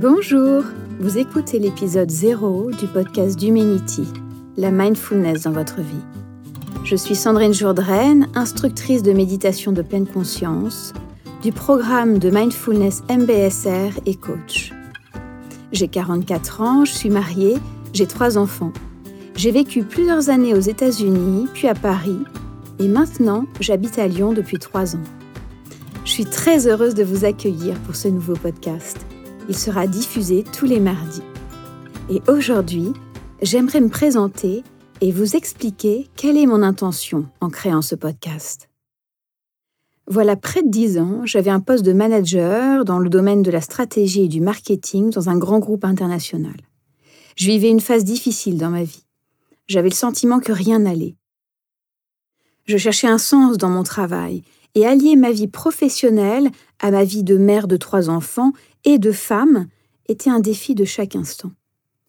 [0.00, 0.62] Bonjour,
[1.00, 4.06] vous écoutez l'épisode 0 du podcast d'Humanity,
[4.56, 6.04] la mindfulness dans votre vie.
[6.84, 10.94] Je suis Sandrine Jourdraine, instructrice de méditation de pleine conscience,
[11.42, 14.72] du programme de mindfulness MBSR et coach.
[15.72, 17.56] J'ai 44 ans, je suis mariée,
[17.92, 18.72] j'ai trois enfants.
[19.34, 22.20] J'ai vécu plusieurs années aux États-Unis, puis à Paris,
[22.78, 25.04] et maintenant j'habite à Lyon depuis trois ans.
[26.04, 29.04] Je suis très heureuse de vous accueillir pour ce nouveau podcast.
[29.48, 31.22] Il sera diffusé tous les mardis.
[32.10, 32.92] Et aujourd'hui,
[33.40, 34.62] j'aimerais me présenter
[35.00, 38.68] et vous expliquer quelle est mon intention en créant ce podcast.
[40.06, 43.60] Voilà près de dix ans, j'avais un poste de manager dans le domaine de la
[43.60, 46.56] stratégie et du marketing dans un grand groupe international.
[47.36, 49.04] Je vivais une phase difficile dans ma vie.
[49.66, 51.16] J'avais le sentiment que rien n'allait.
[52.64, 54.42] Je cherchais un sens dans mon travail
[54.74, 58.52] et allier ma vie professionnelle à ma vie de mère de trois enfants
[58.84, 59.68] et de femme
[60.06, 61.52] était un défi de chaque instant.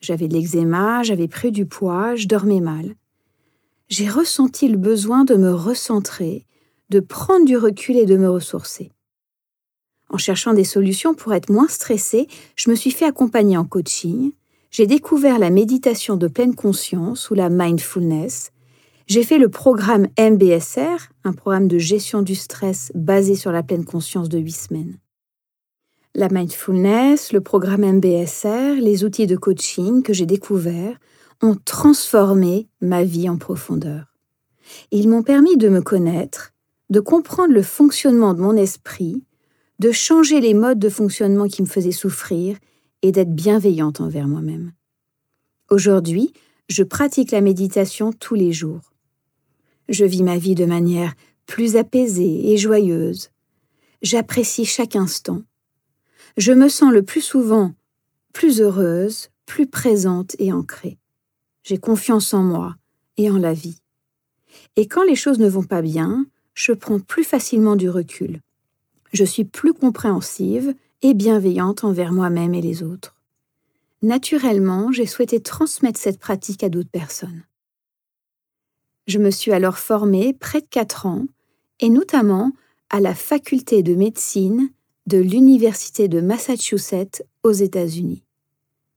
[0.00, 2.94] J'avais de l'eczéma, j'avais pris du poids, je dormais mal.
[3.88, 6.46] J'ai ressenti le besoin de me recentrer,
[6.90, 8.90] de prendre du recul et de me ressourcer.
[10.10, 14.32] En cherchant des solutions pour être moins stressée, je me suis fait accompagner en coaching,
[14.70, 18.50] j'ai découvert la méditation de pleine conscience ou la mindfulness,
[19.06, 23.84] j'ai fait le programme MBSR, un programme de gestion du stress basé sur la pleine
[23.84, 24.96] conscience de huit semaines.
[26.16, 30.96] La mindfulness, le programme MBSR, les outils de coaching que j'ai découverts
[31.42, 34.14] ont transformé ma vie en profondeur.
[34.92, 36.52] Ils m'ont permis de me connaître,
[36.88, 39.24] de comprendre le fonctionnement de mon esprit,
[39.80, 42.58] de changer les modes de fonctionnement qui me faisaient souffrir
[43.02, 44.70] et d'être bienveillante envers moi-même.
[45.68, 46.32] Aujourd'hui,
[46.68, 48.92] je pratique la méditation tous les jours.
[49.88, 51.14] Je vis ma vie de manière
[51.46, 53.30] plus apaisée et joyeuse.
[54.00, 55.42] J'apprécie chaque instant
[56.36, 57.74] je me sens le plus souvent
[58.34, 60.98] plus heureuse, plus présente et ancrée.
[61.62, 62.74] J'ai confiance en moi
[63.16, 63.78] et en la vie.
[64.76, 68.40] Et quand les choses ne vont pas bien, je prends plus facilement du recul.
[69.12, 73.14] Je suis plus compréhensive et bienveillante envers moi-même et les autres.
[74.02, 77.44] Naturellement, j'ai souhaité transmettre cette pratique à d'autres personnes.
[79.06, 81.26] Je me suis alors formée près de quatre ans,
[81.80, 82.52] et notamment
[82.90, 84.70] à la faculté de médecine
[85.06, 88.22] de l'Université de Massachusetts aux États-Unis.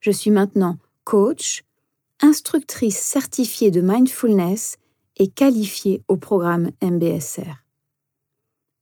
[0.00, 1.64] Je suis maintenant coach,
[2.20, 4.76] instructrice certifiée de mindfulness
[5.16, 7.64] et qualifiée au programme MBSR.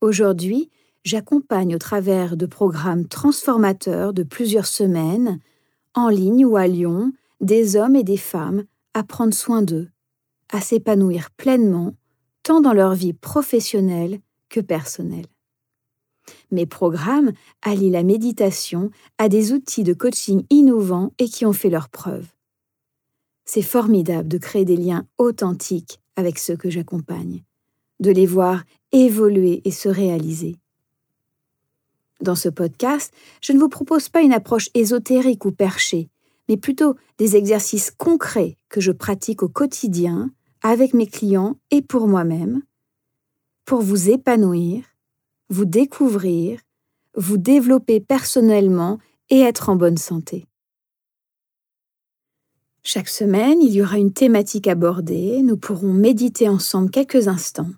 [0.01, 0.69] Aujourd'hui,
[1.03, 5.39] j'accompagne au travers de programmes transformateurs de plusieurs semaines,
[5.95, 9.89] en ligne ou à Lyon, des hommes et des femmes à prendre soin d'eux,
[10.51, 11.93] à s'épanouir pleinement,
[12.43, 14.19] tant dans leur vie professionnelle
[14.49, 15.25] que personnelle.
[16.51, 21.69] Mes programmes allient la méditation à des outils de coaching innovants et qui ont fait
[21.69, 22.27] leurs preuves.
[23.45, 27.43] C'est formidable de créer des liens authentiques avec ceux que j'accompagne,
[27.99, 30.57] de les voir évoluer et se réaliser.
[32.21, 36.09] Dans ce podcast, je ne vous propose pas une approche ésotérique ou perchée,
[36.49, 40.31] mais plutôt des exercices concrets que je pratique au quotidien
[40.63, 42.63] avec mes clients et pour moi-même,
[43.65, 44.83] pour vous épanouir
[45.49, 46.59] vous découvrir,
[47.15, 48.99] vous développer personnellement
[49.29, 50.45] et être en bonne santé.
[52.83, 57.71] Chaque semaine, il y aura une thématique abordée, nous pourrons méditer ensemble quelques instants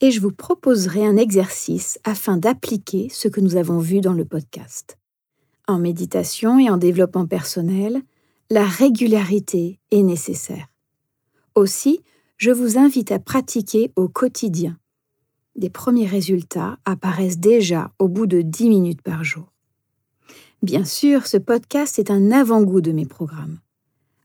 [0.00, 4.24] et je vous proposerai un exercice afin d'appliquer ce que nous avons vu dans le
[4.24, 4.98] podcast.
[5.68, 8.02] En méditation et en développement personnel,
[8.50, 10.66] la régularité est nécessaire.
[11.54, 12.02] Aussi,
[12.38, 14.78] je vous invite à pratiquer au quotidien
[15.56, 19.52] des premiers résultats apparaissent déjà au bout de 10 minutes par jour.
[20.62, 23.58] Bien sûr, ce podcast est un avant-goût de mes programmes.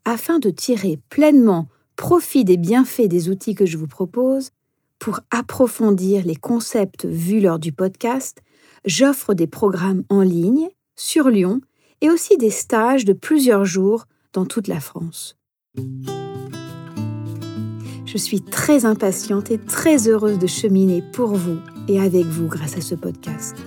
[0.03, 4.51] Afin de tirer pleinement profit des bienfaits des outils que je vous propose,
[4.99, 8.41] pour approfondir les concepts vus lors du podcast,
[8.85, 11.61] j'offre des programmes en ligne, sur Lyon,
[12.01, 15.37] et aussi des stages de plusieurs jours dans toute la France.
[18.05, 21.57] Je suis très impatiente et très heureuse de cheminer pour vous
[21.87, 23.57] et avec vous grâce à ce podcast.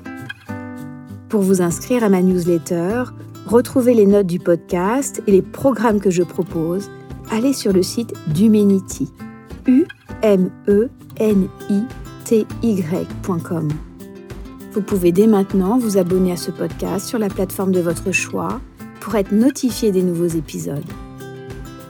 [1.29, 3.05] Pour vous inscrire à ma newsletter,
[3.47, 6.89] retrouver les notes du podcast et les programmes que je propose,
[7.31, 9.13] allez sur le site d'Humanity.
[9.67, 9.85] U
[10.23, 10.89] M E
[11.19, 11.83] N I
[12.25, 12.47] T.
[14.73, 18.61] Vous pouvez dès maintenant vous abonner à ce podcast sur la plateforme de votre choix
[19.01, 20.85] pour être notifié des nouveaux épisodes.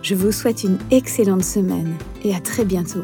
[0.03, 3.03] Je vous souhaite une excellente semaine et à très bientôt.